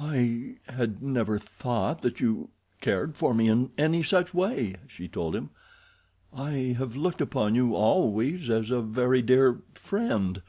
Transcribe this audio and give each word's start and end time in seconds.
"I 0.00 0.56
had 0.68 1.04
never 1.04 1.38
thought 1.38 2.02
that 2.02 2.18
you 2.18 2.48
cared 2.80 3.16
for 3.16 3.32
me 3.32 3.46
in 3.46 3.70
any 3.78 4.02
such 4.02 4.34
way," 4.34 4.74
she 4.88 5.06
told 5.06 5.36
him. 5.36 5.50
"I 6.36 6.74
have 6.76 6.96
looked 6.96 7.20
upon 7.20 7.54
you 7.54 7.76
always 7.76 8.50
as 8.50 8.72
a 8.72 8.80
very 8.80 9.22
dear 9.22 9.60
friend. 9.74 10.42